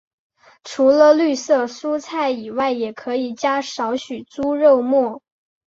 [0.63, 5.21] 除了绿色蔬菜以外也可以加少许猪肉末。